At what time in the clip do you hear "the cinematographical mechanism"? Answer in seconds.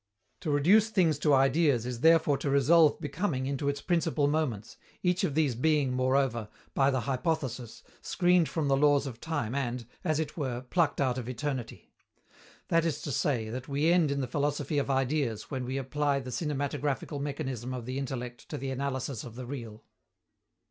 16.19-17.71